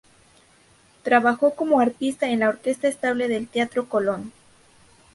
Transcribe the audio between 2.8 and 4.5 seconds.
Estable del Teatro Colón.